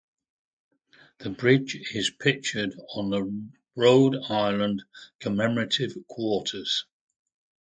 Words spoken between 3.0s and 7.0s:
the Rhode Island commemorative quarters.